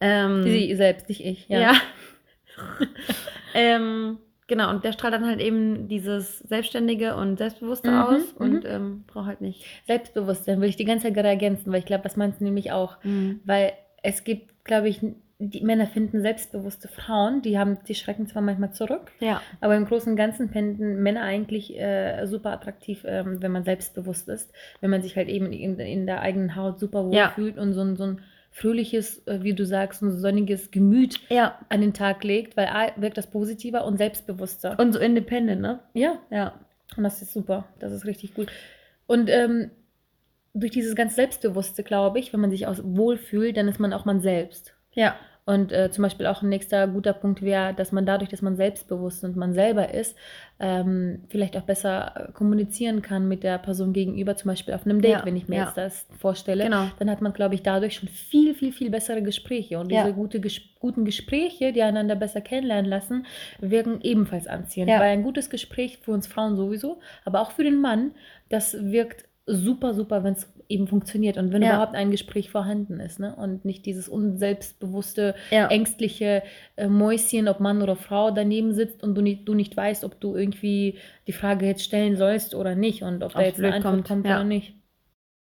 [0.00, 1.48] Ähm, sie selbst, nicht ich.
[1.48, 1.60] Ja.
[1.60, 1.72] ja.
[3.54, 8.46] ähm, genau, und der strahlt dann halt eben dieses Selbstständige und Selbstbewusste Mhm, aus mhm.
[8.46, 9.64] und ähm, braucht halt nicht.
[9.86, 12.72] Selbstbewusstsein will ich die ganze Zeit gerade ergänzen, weil ich glaube, das meinst du nämlich
[12.72, 12.96] auch.
[13.44, 13.72] Weil
[14.02, 15.00] es gibt, glaube ich,
[15.48, 19.40] die Männer finden selbstbewusste Frauen, die haben, die schrecken zwar manchmal zurück, Ja.
[19.60, 24.28] aber im Großen und Ganzen finden Männer eigentlich äh, super attraktiv, ähm, wenn man selbstbewusst
[24.28, 27.30] ist, wenn man sich halt eben in, in der eigenen Haut super wohl Ja.
[27.30, 31.58] fühlt und so ein, so ein fröhliches, äh, wie du sagst, ein sonniges Gemüt Ja.
[31.68, 34.78] an den Tag legt, weil A, wirkt das positiver und selbstbewusster.
[34.78, 35.80] Und so independent, ne?
[35.92, 36.54] ja, Ja.
[36.96, 37.64] und das ist super.
[37.80, 38.48] Das ist richtig gut.
[39.06, 39.70] Und ähm,
[40.54, 44.04] durch dieses ganz Selbstbewusste, glaube ich, wenn man sich auch wohlfühlt, dann ist man auch
[44.04, 44.74] man selbst.
[44.92, 45.16] Ja.
[45.46, 48.56] Und äh, zum Beispiel auch ein nächster guter Punkt wäre, dass man dadurch, dass man
[48.56, 50.16] selbstbewusst und man selber ist,
[50.58, 55.02] ähm, vielleicht auch besser äh, kommunizieren kann mit der Person gegenüber, zum Beispiel auf einem
[55.02, 55.64] Date, Ja, wenn ich mir ja.
[55.64, 56.64] jetzt das vorstelle.
[56.64, 56.86] Genau.
[56.98, 59.78] Dann hat man, glaube ich, dadurch schon viel, viel, viel bessere Gespräche.
[59.78, 60.04] Und Ja.
[60.04, 63.26] diese gute, ges guten Gespräche, die einander besser kennenlernen lassen,
[63.60, 64.90] wirken ebenfalls anziehend.
[64.90, 68.12] Weil ein gutes Gespräch für uns Frauen sowieso, aber auch für den Mann,
[68.48, 71.74] das wirkt super, super, wenn es eben funktioniert und wenn Ja.
[71.74, 73.20] überhaupt ein Gespräch vorhanden ist.
[73.20, 73.34] Ne?
[73.36, 75.66] Und nicht dieses unselbstbewusste, Ja.
[75.68, 76.42] ängstliche
[76.76, 80.18] äh, Mäuschen, ob Mann oder Frau daneben sitzt und du nicht, du nicht weißt, ob
[80.20, 83.74] du irgendwie die Frage jetzt stellen sollst oder nicht und ob da Ob's jetzt eine
[83.74, 84.36] Antwort kommt, kommt ja.
[84.36, 84.74] oder nicht.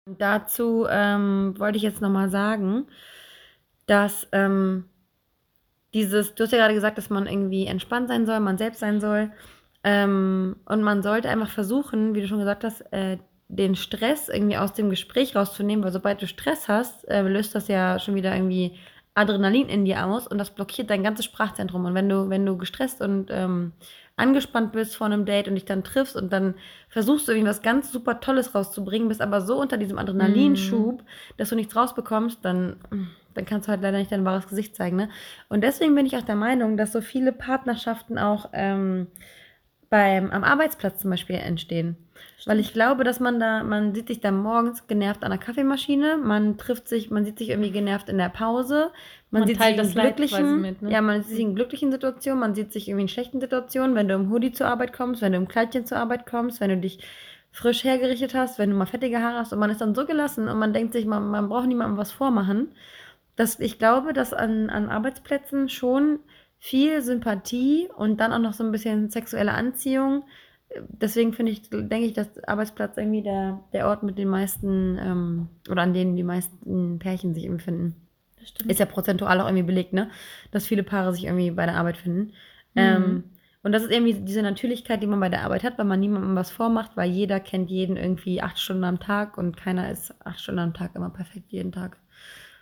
[0.06, 2.88] Dazu ähm, wollte ich jetzt nochmal sagen,
[3.86, 4.86] dass ähm,
[5.94, 9.00] dieses, du hast ja gerade gesagt, dass man irgendwie entspannt sein soll, man selbst sein
[9.00, 9.32] soll.
[9.86, 14.58] Ähm, und man sollte einfach versuchen, wie du schon gesagt hast, äh, den Stress irgendwie
[14.58, 18.34] aus dem Gespräch rauszunehmen, weil sobald du Stress hast, äh, löst das ja schon wieder
[18.36, 18.78] irgendwie
[19.16, 21.86] Adrenalin in dir aus und das blockiert dein ganzes Sprachzentrum.
[21.86, 23.74] Und wenn du, wenn du gestresst und ähm,
[24.16, 26.56] angespannt bist vor einem Date und dich dann triffst und dann
[26.90, 31.04] versuchst du irgendwas ganz super Tolles rauszubringen, bist aber so unter diesem Adrenalinschub,
[31.38, 32.78] dass du nichts rausbekommst, dann,
[33.34, 34.98] dann kannst du halt leider nicht dein wahres Gesicht zeigen.
[34.98, 35.10] Ne?
[35.50, 39.08] Und deswegen bin ich auch der Meinung, dass so viele Partnerschaften auch ähm,
[39.94, 41.98] beim, am Arbeitsplatz zum Beispiel entstehen.
[42.48, 46.18] Weil ich glaube, dass man da, man sieht sich dann morgens genervt an der Kaffeemaschine,
[46.18, 48.90] man trifft sich, man sieht sich irgendwie genervt in der Pause,
[49.30, 50.92] man, Man sieht teilt sich das in glücklichen, mit, ne?
[50.92, 54.08] ja, man sieht sich in glücklichen Situationen, man sieht sich irgendwie in schlechten Situationen, wenn
[54.08, 56.78] du im Hoodie zur Arbeit kommst, wenn du im Kleidchen zur Arbeit kommst, wenn du
[56.78, 56.98] dich
[57.52, 60.48] frisch hergerichtet hast, wenn du mal fettige Haare hast und man ist dann so gelassen
[60.48, 62.72] und man denkt sich, man, man braucht niemandem was vormachen,
[63.36, 66.18] dass ich glaube, dass an, an Arbeitsplätzen schon
[66.64, 70.24] viel Sympathie und dann auch noch so ein bisschen sexuelle Anziehung.
[70.88, 75.50] Deswegen finde ich, denke ich, dass Arbeitsplatz irgendwie der, der Ort mit den meisten ähm,
[75.70, 77.96] oder an denen die meisten Pärchen sich irgendwie finden.
[78.40, 78.72] Das stimmt.
[78.72, 80.10] Ist ja prozentual auch irgendwie belegt, ne?
[80.52, 82.32] Dass viele Paare sich irgendwie bei der Arbeit finden.
[82.76, 82.82] Mhm.
[82.82, 83.24] Ähm,
[83.62, 86.34] und das ist irgendwie diese Natürlichkeit, die man bei der Arbeit hat, weil man niemandem
[86.38, 90.40] was vormacht, weil jeder kennt jeden irgendwie acht Stunden am Tag und keiner ist acht
[90.40, 91.98] Stunden am Tag immer perfekt jeden Tag.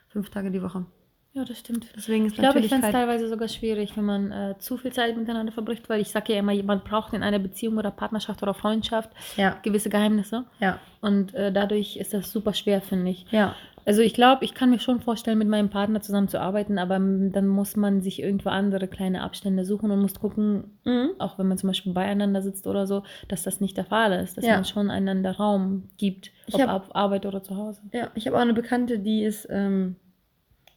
[0.08, 0.88] Fünf Tage die Woche.
[1.34, 1.88] Ja, das stimmt.
[1.96, 4.92] Deswegen ist Ich glaube, ich fände es teilweise sogar schwierig, wenn man äh, zu viel
[4.92, 8.44] Zeit miteinander verbricht, weil ich sage ja immer, jemand braucht in einer Beziehung oder Partnerschaft
[8.44, 10.44] oder Freundschaft Ja, gewisse Geheimnisse.
[10.60, 13.26] ja, Und äh, dadurch ist das super schwer, finde ich.
[13.32, 13.56] ja.
[13.84, 17.00] Also ich glaube, ich kann mir schon vorstellen, mit meinem Partner zusammen zu arbeiten, aber
[17.00, 21.10] dann muss man sich irgendwo andere kleine Abstände suchen und muss gucken, Mhm.
[21.18, 24.38] auch wenn man zum Beispiel beieinander sitzt oder so, dass das nicht der Fall ist,
[24.38, 24.54] dass Ja.
[24.54, 27.82] man schon einander Raum gibt, Ich ob hab- auf Arbeit oder zu Hause.
[27.92, 29.96] Ja, ich habe auch eine Bekannte, die ist ähm,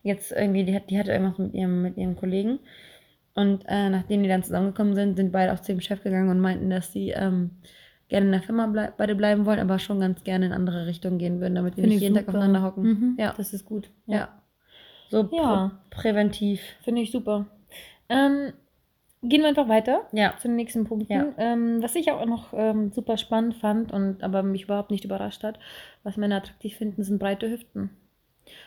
[0.04, 2.60] jetzt irgendwie, die, hat, die hatte irgendwas mit ihrem, mit ihrem Kollegen.
[3.34, 6.38] Und äh, nachdem die dann zusammengekommen sind, sind beide auch zu dem Chef gegangen und
[6.38, 7.50] meinten, dass sie ähm,
[8.08, 11.18] gerne in der Firma blei beide bleiben wollen, aber schon ganz gerne in andere Richtungen
[11.18, 12.38] gehen würden, damit die Finde nicht ich jeden Tag super.
[12.38, 12.82] aufeinander hocken.
[12.84, 13.34] Mhm, Ja.
[13.36, 13.90] Das ist gut.
[14.06, 14.28] Ja.
[15.10, 15.72] So Ja.
[15.90, 16.60] Prä präventiv.
[16.82, 17.46] Finde ich super.
[18.08, 18.52] Ähm,
[19.22, 20.34] gehen wir einfach weiter Ja.
[20.38, 21.12] zu den nächsten Punkten.
[21.12, 21.32] Ja.
[21.38, 25.42] Ähm, was ich auch noch ähm, super spannend fand und aber mich überhaupt nicht überrascht
[25.42, 25.58] hat,
[26.04, 27.90] was Männer attraktiv finden, sind breite Hüften.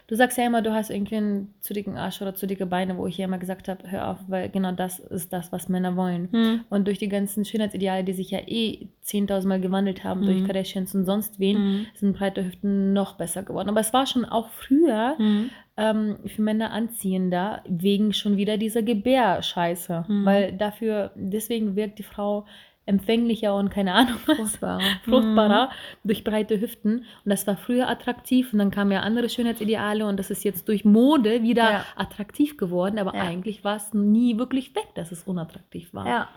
[0.08, 2.98] Du sagst ja immer, du hast irgendwie einen zu dicken Arsch oder zu dicke Beine,
[2.98, 5.96] wo ich ja immer gesagt habe, hör auf, weil genau das ist das, was Männer
[5.96, 6.30] wollen.
[6.32, 6.62] Hm.
[6.70, 10.46] Und durch die ganzen Schönheitsideale, die sich ja eh 10.000 Mal gewandelt haben durch Mhm.
[10.46, 11.86] Kardashians und sonst wen, Hm.
[11.96, 13.70] sind breite Hüften noch besser geworden.
[13.70, 15.50] Aber es war schon auch früher Hm.
[15.78, 20.06] ähm, für Männer anziehender, wegen schon wieder dieser Gebärscheiße.
[20.08, 20.26] Mhm.
[20.26, 22.46] Weil dafür, deswegen wirkt die Frau
[22.88, 24.82] empfänglicher und keine Ahnung was, Fruchtbarer.
[25.04, 25.70] fruchtbarer
[26.04, 27.00] durch breite Hüften.
[27.00, 30.68] Und das war früher attraktiv und dann kamen ja andere Schönheitsideale und das ist jetzt
[30.68, 31.86] durch Mode wieder Ja.
[31.96, 32.98] attraktiv geworden.
[32.98, 33.22] Aber Ja.
[33.22, 36.08] eigentlich war es nie wirklich weg, dass es unattraktiv war.
[36.08, 36.28] Ja.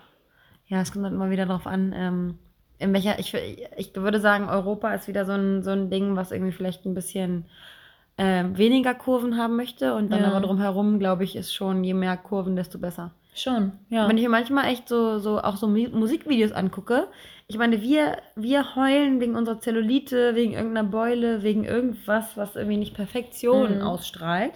[0.67, 2.37] Ja, es kommt dann immer wieder darauf an, ähm,
[2.79, 3.35] in welcher, ich,
[3.77, 6.93] ich würde sagen, Europa ist wieder so ein, so ein Ding, was irgendwie vielleicht ein
[6.93, 7.45] bisschen
[8.17, 9.93] ähm, weniger Kurven haben möchte.
[9.95, 10.27] Und dann Ja.
[10.29, 13.11] aber drumherum, glaube ich, ist schon, je mehr Kurven, desto besser.
[13.33, 14.07] Schon, ja.
[14.09, 17.07] Wenn ich mir manchmal echt so, so auch so Mu- Musikvideos angucke,
[17.47, 22.77] ich meine, wir, wir heulen wegen unserer Zellulite, wegen irgendeiner Beule, wegen irgendwas, was irgendwie
[22.77, 23.81] nicht Perfektion Mhm.
[23.83, 24.53] ausstrahlt.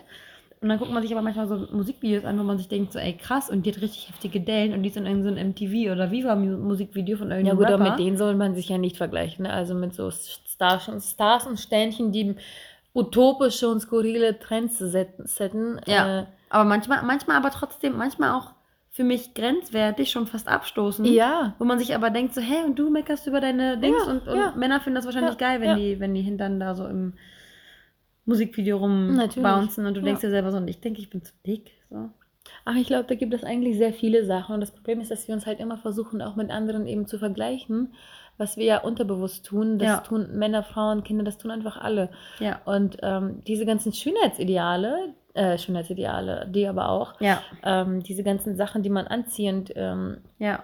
[0.61, 2.99] Und dann guckt man sich aber manchmal so Musikvideos an, wo man sich denkt, so,
[2.99, 5.91] ey, krass, und die hat richtig heftige Dellen und die ist in irgendeinem so MTV
[5.91, 7.97] oder Viva-Musikvideo von Ja irgendeinem gut, aber Rapper.
[7.97, 9.43] mit denen soll man sich ja nicht vergleichen.
[9.43, 9.53] Ne?
[9.53, 12.35] Also mit so Stars und, Stars und Sternchen, die
[12.93, 15.79] utopische und skurrile Trends set- setten.
[15.85, 16.21] Ja.
[16.21, 18.51] Äh, Aber manchmal, manchmal aber trotzdem, manchmal auch
[18.95, 21.05] für mich grenzwertig, schon fast abstoßend.
[21.09, 21.53] ja.
[21.59, 24.25] Wo man sich aber denkt, so, hey, und du meckerst über deine Dings Ja, und,
[24.25, 24.53] und ja.
[24.55, 27.11] Männer finden das wahrscheinlich Ja, geil, wenn, die, wenn die Hintern da so im
[28.23, 31.71] Musikvideo rumbouncen und du denkst dir selber so, und ich denke, ich bin zu dick.
[31.89, 32.09] So.
[32.63, 34.55] Ach, ich glaube, da gibt es eigentlich sehr viele Sachen.
[34.55, 37.19] Und das Problem ist, dass wir uns halt immer versuchen, auch mit anderen eben zu
[37.19, 37.93] vergleichen,
[38.37, 39.77] was wir ja unterbewusst tun.
[39.79, 39.97] Das Ja.
[40.01, 42.09] tun Männer, Frauen, Kinder, das tun einfach alle.
[42.39, 42.61] Ja.
[42.65, 47.41] Und ähm, diese ganzen Schönheitsideale, äh, Schönheitsideale, die aber auch, Ja.
[47.63, 50.63] ähm, diese ganzen Sachen, die man anziehend ähm, Ja.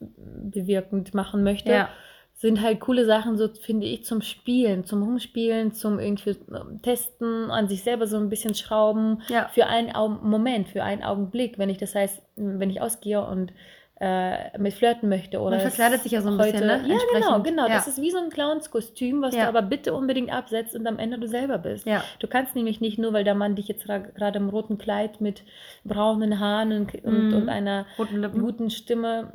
[0.00, 1.88] bewirkend machen möchte, Ja.
[2.34, 7.50] sind halt coole Sachen, so finde ich, zum Spielen, zum Rumspielen, zum irgendwie ähm, Testen,
[7.50, 9.20] an sich selber so ein bisschen schrauben,
[9.52, 9.92] für einen
[10.22, 13.52] Moment, für einen Augenblick, wenn ich das heißt, wenn ich ausgehe und
[14.00, 16.82] äh, mit flirten möchte oder Man verkleidet sich ja so ein heute, bisschen, ne?
[16.88, 17.68] Ja, genau, genau.
[17.68, 17.74] Ja.
[17.74, 19.42] Das ist wie so ein Clownskostüm, was Ja.
[19.42, 21.86] du aber bitte unbedingt absetzt und am Ende du selber bist.
[21.86, 22.02] Ja.
[22.18, 25.20] Du kannst nämlich nicht nur, weil der Mann dich jetzt ra- gerade im roten Kleid
[25.20, 25.42] mit
[25.84, 27.34] braunen Haaren und, Mhm.
[27.34, 27.84] und einer
[28.32, 29.32] guten Stimme,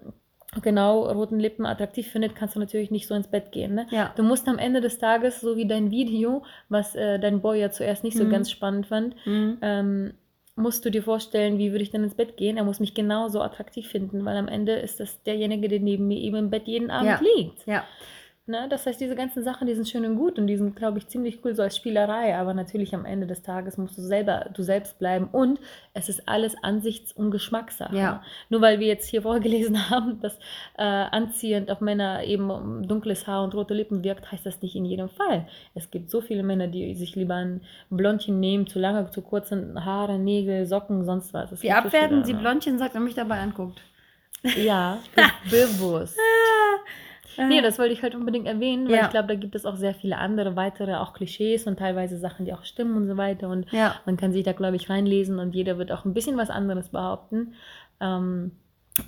[0.63, 3.75] genau, roten Lippen attraktiv findet, kannst du natürlich nicht so ins Bett gehen.
[3.75, 3.85] Ne?
[3.91, 4.13] Ja.
[4.15, 7.69] Du musst am Ende des Tages, so wie dein Video, was äh, dein Boy ja
[7.69, 8.29] zuerst nicht so Mhm.
[8.31, 9.57] ganz spannend fand, Mhm.
[9.61, 10.13] ähm,
[10.55, 12.57] musst du dir vorstellen, wie würde ich dann ins Bett gehen?
[12.57, 16.17] Er muss mich genauso attraktiv finden, weil am Ende ist das derjenige, der neben mir
[16.19, 17.19] eben im Bett jeden Abend Ja.
[17.35, 17.65] liegt.
[17.67, 17.83] Ja.
[18.47, 18.67] Ne?
[18.69, 21.07] Das heißt, diese ganzen Sachen, die sind schön und gut und die sind, glaube ich,
[21.07, 24.61] ziemlich cool so als Spielerei, aber natürlich am Ende des Tages musst du selber du
[24.61, 25.59] selbst bleiben und
[25.95, 27.95] es ist alles Ansichts- und Geschmackssache.
[27.95, 28.21] Ja.
[28.49, 30.35] Nur weil wir jetzt hier vorgelesen haben, dass
[30.77, 34.75] äh, anziehend auf Männer eben um dunkles Haar und rote Lippen wirkt, heißt das nicht
[34.75, 35.47] in jedem Fall.
[35.73, 39.83] Es gibt so viele Männer, die sich lieber ein Blondchen nehmen, zu lange, zu kurzen
[39.83, 41.51] Haare, Nägel, Socken, sonst was.
[41.51, 42.39] Es Wie gibt so sie ne?
[42.39, 43.81] Blondchen sagt und mich dabei anguckt.
[44.55, 44.99] Ja,
[45.49, 45.67] be
[47.25, 47.49] bewusst.
[47.49, 49.03] Nee, Äh, das wollte ich halt unbedingt erwähnen, weil Ja.
[49.05, 52.45] ich glaube, da gibt es auch sehr viele andere weitere, auch Klischees und teilweise Sachen,
[52.45, 53.49] die auch stimmen und so weiter.
[53.49, 53.95] Und Ja.
[54.05, 56.89] man kann sich da, glaube ich, reinlesen und jeder wird auch ein bisschen was anderes
[56.89, 57.53] behaupten.
[57.99, 58.51] Ähm,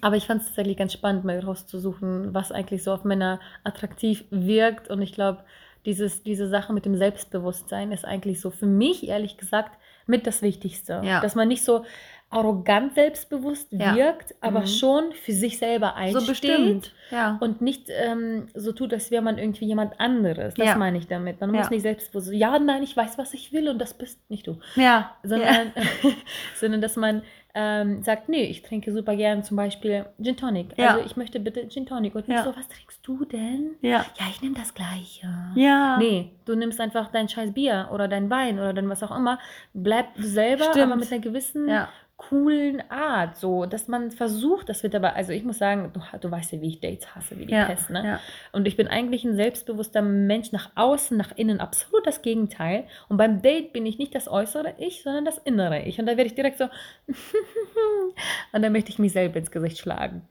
[0.01, 4.25] aber ich fand es tatsächlich ganz spannend, mal rauszusuchen, was eigentlich so auf Männer attraktiv
[4.31, 4.89] wirkt.
[4.89, 5.43] Und ich glaube,
[5.85, 10.41] dieses, diese Sache mit dem Selbstbewusstsein ist eigentlich so für mich, ehrlich gesagt, mit das
[10.41, 11.01] Wichtigste.
[11.03, 11.21] Ja.
[11.21, 11.85] Dass man nicht so
[12.29, 13.95] arrogant selbstbewusst Ja.
[13.95, 14.67] wirkt, aber Mhm.
[14.67, 16.21] schon für sich selber einsteht.
[16.21, 16.91] So bestimmt.
[17.09, 17.37] Ja.
[17.39, 20.53] Und nicht ähm, so tut, als wäre man irgendwie jemand anderes.
[20.55, 20.75] Das Ja.
[20.75, 21.39] meine ich damit.
[21.39, 24.45] Man muss nicht selbstbewusst ja, nein, ich weiß, was ich will und das bist nicht
[24.45, 24.57] du.
[24.75, 25.15] Ja.
[25.23, 25.71] Sondern,
[26.59, 27.21] sondern dass man
[27.59, 30.77] ähm, sagt, nee, ich trinke super gern zum Beispiel Gin Tonic.
[30.77, 32.13] Also ich möchte bitte Gin Tonic.
[32.13, 33.71] Und nicht so, was trinkst du denn?
[33.81, 34.05] Ja.
[34.19, 35.27] Ja, ich nehme das Gleiche.
[35.55, 35.97] Ja.
[35.97, 39.39] Nee, du nimmst einfach dein scheiß Bier oder dein Wein oder dann was auch immer.
[39.73, 40.85] Bleib du selber, Stimmt.
[40.85, 41.89] aber mit einer gewissen Ja.
[42.17, 46.31] Coolen Art, so, dass man versucht, das wird aber, also ich muss sagen, du, du
[46.31, 47.65] weißt ja, wie ich Dates hasse, wie die Ja.
[47.65, 48.03] Pest, ne?
[48.03, 48.19] Ja.
[48.51, 52.85] Und ich bin eigentlich ein selbstbewusster Mensch nach außen, nach innen, absolut das Gegenteil.
[53.07, 55.99] Und beim Date bin ich nicht das äußere Ich, sondern das innere Ich.
[55.99, 56.65] Und da werde ich direkt so,
[58.51, 60.23] und dann möchte ich mich selber ins Gesicht schlagen.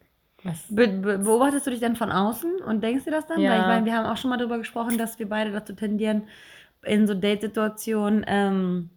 [0.43, 0.65] Was?
[0.69, 3.41] Be be beobachtest du dich dann von außen und denkst dir das dann?
[3.41, 3.53] Ja.
[3.53, 6.25] Weil ich meine, wir haben auch schon mal darüber gesprochen, dass wir beide dazu tendieren,
[6.85, 8.91] in so Date-Situationen ähm,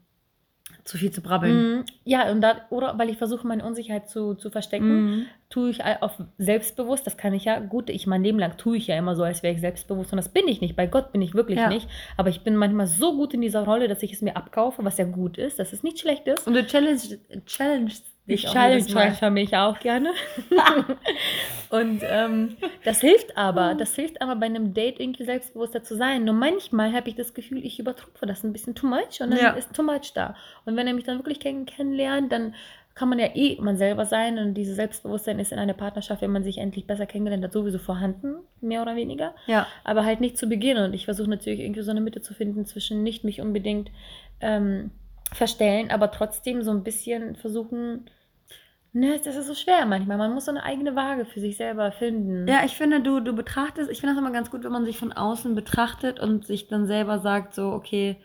[0.89, 1.55] zu viel zu brabbeln.
[1.77, 1.83] Mhm.
[2.03, 5.25] Ja, und da, oder weil ich versuche, meine Unsicherheit zu, zu verstecken, Mhm.
[5.49, 8.87] tue ich auf selbstbewusst, das kann ich ja, gut, ich mein Leben lang tue ich
[8.87, 11.21] ja immer so, als wäre ich selbstbewusst und das bin ich nicht, bei Gott bin
[11.21, 11.69] ich wirklich Ja.
[11.69, 14.83] nicht, aber ich bin manchmal so gut in dieser Rolle, dass ich es mir abkaufe,
[14.83, 16.47] was ja gut ist, dass es nicht schlecht ist.
[16.47, 16.99] Und du challenge,
[17.45, 20.11] challengest Ich challenge mich auch gerne.
[21.69, 26.25] und ähm, das hilft aber, das hilft aber bei einem Date irgendwie selbstbewusster zu sein.
[26.25, 29.39] Nur manchmal habe ich das Gefühl, ich übertrumpfe das ein bisschen too much und dann
[29.39, 29.49] Ja.
[29.51, 30.35] ist too much da.
[30.65, 32.53] Und wenn er mich dann wirklich kenn kennenlernt, dann
[32.95, 36.31] kann man ja eh man selber sein und dieses Selbstbewusstsein ist in einer Partnerschaft, wenn
[36.31, 39.33] man sich endlich besser kennengelernt hat, sowieso vorhanden, mehr oder weniger.
[39.47, 39.67] Ja.
[39.85, 40.77] Aber halt nicht zu Beginn.
[40.77, 43.89] Und ich versuche natürlich irgendwie so eine Mitte zu finden zwischen nicht mich unbedingt
[44.41, 44.91] ähm,
[45.31, 48.09] verstellen, aber trotzdem so ein bisschen versuchen.
[48.91, 50.17] Ne, das ist so schwer manchmal.
[50.17, 52.47] Man muss so eine eigene Waage für sich selber finden.
[52.47, 54.97] Ja, ich finde, du, du betrachtest, ich finde das immer ganz gut, wenn man sich
[54.97, 58.17] von außen betrachtet und sich dann selber sagt, so, okay,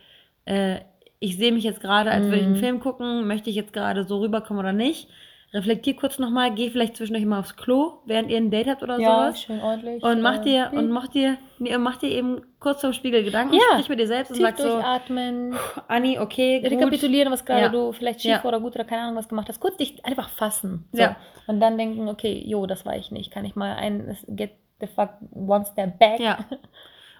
[0.47, 0.81] äh,
[1.21, 2.61] ich sehe mich jetzt gerade, als würde ich einen Mhm.
[2.61, 5.09] Film gucken, möchte ich jetzt gerade so rüberkommen oder nicht.
[5.55, 8.99] Reflektier kurz nochmal, geh vielleicht zwischendurch mal aufs Klo, während ihr ein Date habt oder
[8.99, 9.41] ja sowas.
[9.41, 10.03] schön ordentlich.
[10.03, 13.55] Und mach äh, dir, und mach dir, nee, mach dir eben kurz vom Spiegel Gedanken,
[13.55, 13.61] Ja.
[13.75, 15.55] sprich mit dir selbst und tief sag so, durchatmen,
[15.87, 16.73] Anni, okay, gut.
[16.73, 17.69] rekapitulieren, was gerade Ja.
[17.69, 18.45] du vielleicht schief Ja.
[18.45, 19.61] oder gut oder keine Ahnung was gemacht hast.
[19.61, 20.87] Kurz dich einfach fassen.
[20.93, 21.01] So.
[21.03, 21.17] Ja.
[21.47, 23.31] Und dann denken, okay, jo, das war ich nicht.
[23.31, 26.19] Kann ich mal ein get the fuck one step back.
[26.19, 26.39] Ja.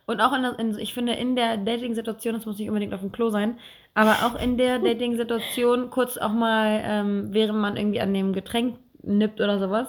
[0.07, 3.11] Und auch in, in ich finde, in der Dating-Situation, das muss nicht unbedingt auf dem
[3.11, 3.59] Klo sein,
[3.95, 8.79] aber auch in der Dating-Situation kurz auch mal, ähm, während man irgendwie an dem Getränk
[9.03, 9.89] nippt oder sowas,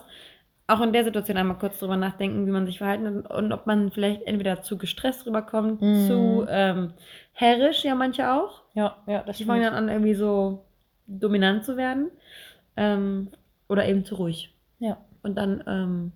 [0.68, 3.68] auch in der Situation einmal kurz drüber nachdenken, wie man sich verhalten und, und ob
[3.68, 6.08] man vielleicht entweder zu gestresst rüberkommt, Mhm.
[6.08, 6.94] zu ähm,
[7.34, 8.64] herrisch, ja manche auch.
[8.74, 10.66] ja, ja, das Die fangen dann an, irgendwie so
[11.08, 12.10] dominant zu werden.
[12.78, 13.30] Ähm,
[13.70, 14.54] oder eben zu ruhig.
[14.80, 14.98] Ja.
[15.24, 16.12] Und dann, ähm,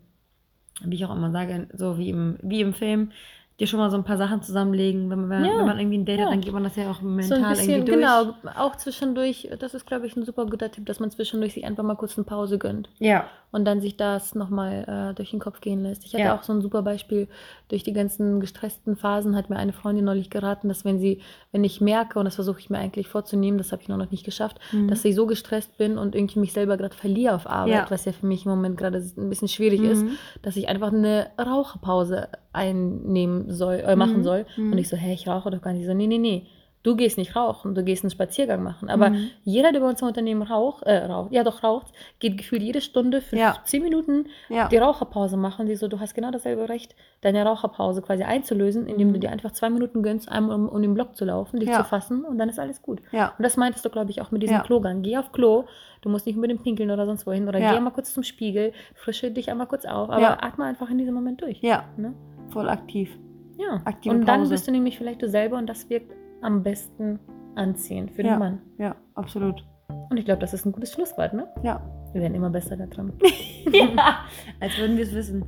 [0.83, 3.11] wie ich auch immer sage, so wie im, wie im Film,
[3.59, 5.09] dir schon mal so ein paar Sachen zusammenlegen.
[5.09, 5.51] Wenn man, Ja.
[5.59, 6.25] wenn man irgendwie ein Date Ja.
[6.25, 7.97] hat, dann geht man das ja auch mental So ein bisschen, irgendwie durch.
[8.01, 11.65] genau, auch zwischendurch, das ist, glaube ich, ein super guter Tipp, dass man zwischendurch sich
[11.65, 13.25] einfach mal kurz eine Pause gönnt Ja.
[13.51, 16.05] Und dann sich das nochmal äh, durch den Kopf gehen lässt.
[16.05, 16.37] Ich hatte Ja.
[16.37, 17.27] auch so ein super Beispiel,
[17.67, 21.63] durch die ganzen gestressten Phasen hat mir eine Freundin neulich geraten, dass wenn sie, wenn
[21.63, 24.59] ich merke, und das versuche ich mir eigentlich vorzunehmen, das habe ich noch nicht geschafft,
[24.71, 24.87] Mhm.
[24.87, 27.85] dass ich so gestresst bin und irgendwie mich selber gerade verliere auf Arbeit, Ja.
[27.89, 30.11] was ja für mich im Moment gerade ein bisschen schwierig ist, Mhm.
[30.41, 34.23] dass ich einfach eine Raucherpause einnehmen soll, äh, machen Mhm.
[34.23, 34.45] soll.
[34.57, 34.71] Mhm.
[34.73, 35.85] Und ich so, hä, ich rauche doch gar nicht.
[35.85, 36.45] So, nee, nee, nee.
[36.81, 38.89] Du gehst nicht rauchen, du gehst einen Spaziergang machen.
[38.89, 39.31] Aber Mhm.
[39.43, 41.87] jeder, der bei uns im Unternehmen raucht, äh, raucht, ja doch raucht,
[42.19, 43.57] geht gefühlt jede Stunde für Ja.
[43.65, 44.69] 10 Minuten Ja.
[44.69, 45.65] die Raucherpause machen.
[45.65, 49.13] Die so, du hast genau dasselbe Recht, deine Raucherpause quasi einzulösen, indem Mhm.
[49.13, 51.79] du dir einfach zwei Minuten gönnst, einmal um, um den Block zu laufen, dich Ja.
[51.79, 53.01] zu fassen und dann ist alles gut.
[53.11, 53.33] Ja.
[53.37, 54.63] Und das meintest du, glaube ich, auch mit diesem.
[54.63, 55.01] Klogang.
[55.01, 55.65] Geh auf Klo,
[56.01, 57.49] du musst nicht unbedingt pinkeln oder sonst wohin.
[57.49, 60.97] Oder geh einmal kurz zum Spiegel, frische dich einmal kurz auf, aber atme einfach in
[60.97, 61.61] diesem Moment durch.
[61.61, 61.83] Ja.
[61.97, 62.13] Ne?
[62.49, 63.17] Voll aktiv.
[63.57, 63.81] Ja.
[63.83, 64.51] Aktive und dann Pause.
[64.51, 67.19] bist du nämlich vielleicht du selber und das wirkt am besten
[67.55, 68.31] anziehend für Ja.
[68.35, 68.61] den Mann.
[68.77, 69.65] Ja, absolut.
[70.09, 71.47] Und ich glaube, das ist ein gutes Schlusswort, ne?
[71.63, 71.81] Ja.
[72.13, 73.13] Wir werden immer besser da drin.
[73.71, 74.19] ja.
[74.59, 75.45] Als würden wir es wissen.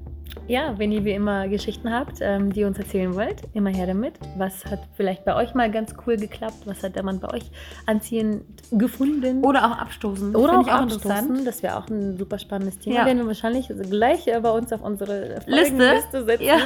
[0.48, 3.88] Ja, wenn ihr wie immer Geschichten habt, ähm, die ihr uns erzählen wollt, immer her
[3.88, 4.14] damit.
[4.38, 6.66] Was hat vielleicht bei euch mal ganz cool geklappt?
[6.66, 7.52] Was hat der Mann bei euch
[7.86, 9.44] anziehend gefunden?
[9.44, 10.36] Oder auch abstoßen.
[10.36, 11.46] Oder auch, ich abstoßen.
[11.46, 12.98] Das wäre auch ein super spannendes Thema.
[12.98, 13.06] Ja.
[13.06, 15.76] Werden wir wahrscheinlich gleich bei uns auf unsere Liste?
[15.76, 16.44] Folgenliste setzen.
[16.46, 16.58] Ja.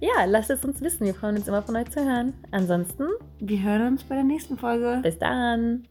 [0.00, 1.04] ja, lasst es uns wissen.
[1.04, 2.32] Wir freuen uns immer von euch zu hören.
[2.52, 3.04] Ansonsten,
[3.40, 5.00] Wir hören uns bei der nächsten Folge.
[5.02, 5.84] bis dann.